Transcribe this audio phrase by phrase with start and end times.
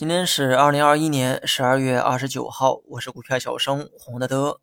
[0.00, 4.58] 今天是二零二一年十二月二十九号，我是股票小生黄德德。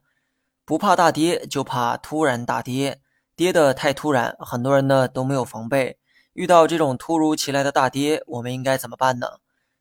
[0.66, 3.00] 不怕大跌，就怕突然大跌，
[3.36, 6.00] 跌得太突然，很多人呢都没有防备。
[6.34, 9.28] 遇到这种突如其来的大跌，我们应该怎么办呢？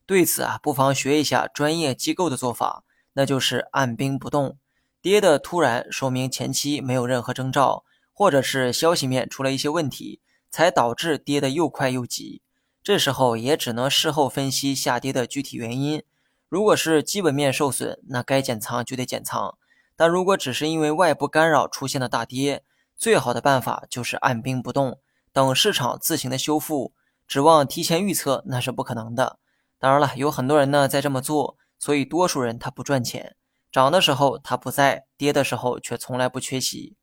[0.04, 2.84] 对此啊，不妨学一下专业机构的做法，
[3.14, 4.58] 那就是按兵不动。
[5.00, 7.82] 跌得突然，说明前期没有任何征兆，
[8.12, 10.20] 或者是消息面出了一些问题，
[10.50, 12.42] 才导致跌得又快又急。
[12.86, 16.04] 这时候也只能事后分析下跌的具体原因。
[16.48, 19.58] 如果是基本面受损，那该减仓就得减仓。
[19.96, 22.62] 但如果只是因为外部干扰出现的大跌，
[22.96, 25.00] 最好的办法就是按兵不动，
[25.32, 26.92] 等市场自行的修复。
[27.26, 29.40] 指望提前预测那是不可能的。
[29.80, 33.34] 当然了，有很多人呢在这么做，所以多数人他不赚钱。
[33.72, 36.94] 涨的时候他不在，跌的时候却从来不缺席。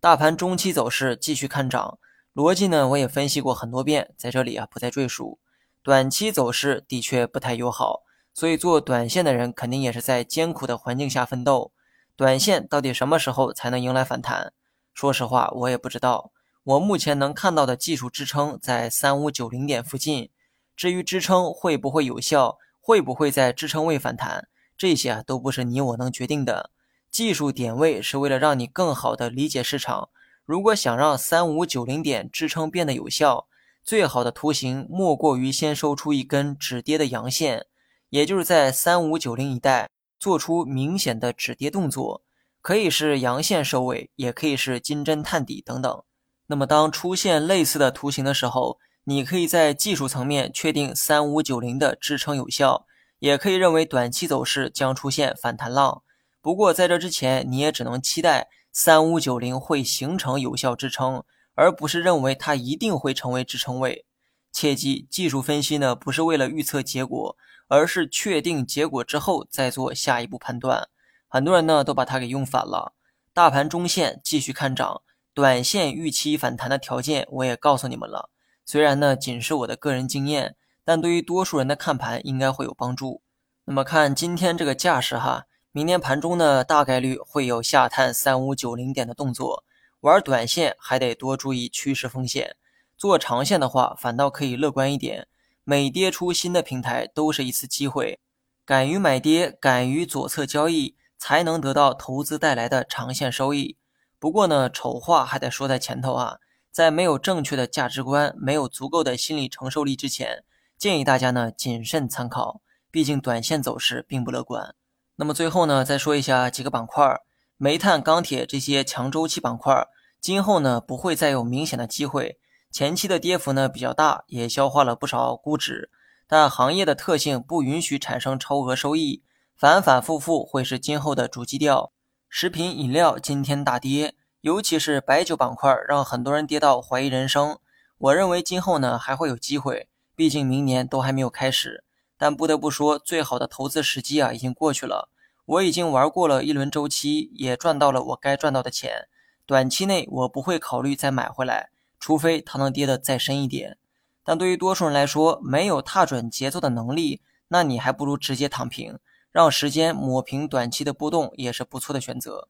[0.00, 1.98] 大盘中期走势继续看涨。
[2.36, 5.38] 逻辑呢，我也分析过很多遍，在这里啊不再赘述。
[5.82, 8.02] 短期走势的确不太友好，
[8.34, 11.72] 所以做短线的人肯定也是在艰苦的环境下奋斗。
[12.14, 14.52] 短线到底什么时候才能迎来反弹？
[14.92, 16.30] 说实话，我也不知道。
[16.64, 20.28] 我目前能看到的技术支撑在三五九零点附近。
[20.76, 26.68] 至于支撑会不会有效，会不会在支撑位反弹，这些啊都不是你我能决定的。
[27.10, 30.10] 技术点位是为了让你更好的理解市场。
[30.46, 33.48] 如果想让三五九零点支撑变得有效，
[33.82, 37.66] 最好的图形莫过于先收出一根止跌的阳线，
[38.10, 42.22] 也就是在三五九零一带做出明显的止跌动作，
[42.62, 46.02] 可以是阳线收尾，也可以是金针探底等等。
[46.46, 52.86] 那么当出现类似的图形的时候，你可以在技术层面确定三五九零的支撑有效，
[53.18, 56.04] 也可以认为短期走势将出现反弹浪。
[56.40, 58.48] 不过在这之前，你也只能期待。
[58.78, 61.24] 三五九零会形成有效支撑，
[61.54, 64.04] 而不是认为它一定会成为支撑位。
[64.52, 67.38] 切记，技术分析呢不是为了预测结果，
[67.68, 70.90] 而是确定结果之后再做下一步判断。
[71.26, 72.92] 很多人呢都把它给用反了。
[73.32, 75.00] 大盘中线继续看涨，
[75.32, 78.28] 短线预期反弹的条件我也告诉你们了。
[78.66, 80.54] 虽然呢仅是我的个人经验，
[80.84, 83.22] 但对于多数人的看盘应该会有帮助。
[83.64, 85.46] 那么看今天这个架势哈。
[85.76, 89.62] 明天盘中呢，大概率会有下探三五九零点的动作。
[90.00, 92.56] 玩短线还得多注意趋势风险，
[92.96, 95.28] 做长线的话反倒可以乐观一点。
[95.64, 98.18] 每跌出新的平台都是一次机会，
[98.64, 103.76] 敢于买跌，敢于左侧交易，才能得到投资带来的长线收益。
[104.18, 106.38] 不过呢，丑话还得说在前头啊，
[106.72, 110.42] 在没有正确的价值观、没有足够的心理承受力之前，
[110.78, 114.74] 建议大家呢谨慎参考，毕竟短线走势并不乐观。
[115.16, 117.20] 那么最后呢，再说一下几个板块，
[117.56, 119.88] 煤炭、钢铁这些强周期板块，
[120.20, 122.38] 今后呢不会再有明显的机会。
[122.70, 125.90] 前期的跌幅呢比较大，也消化了不少估值，
[126.26, 129.22] 但行业的特性不允许产生超额收益，
[129.56, 131.92] 反反复复会是今后的主基调。
[132.28, 137.58] 食品饮料今天大跌，尤其是白酒板块，让很多人跌到怀疑人生。
[137.96, 141.84] 我认为今后呢还会有机会，毕竟明年都还没有开始。
[142.18, 145.10] 但不得不说，最好的投资时机啊，已经过去了。
[145.44, 149.08] 我已经玩过了一轮周期，也赚到了我该赚到的钱。
[149.44, 153.78] 短期内我不会考虑再买回来，除非它能跌得再深一点。
[154.24, 158.98] 但对于多数人来说，没有踏准节奏的能力，那你还不如直接躺平，
[159.30, 162.48] 让时间抹平短期的波动，也是不错的选择。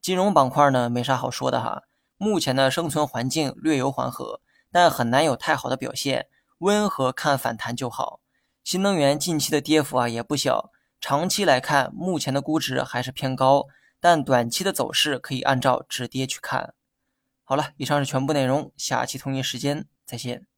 [0.00, 1.82] 金融板块呢，没啥好说的哈。
[2.16, 4.40] 目前的生存环境略有缓和，
[4.70, 6.28] 但很难有太好的表现，
[6.58, 8.20] 温和看反弹就好。
[8.66, 13.66] 新能源近期的跌幅啊也不小，长期来看，目前的估值还是偏高，
[14.00, 16.74] 但短期的走势可以按照止跌去看。
[17.44, 20.48] 好了，以上是全部内容，下期同一时间再见。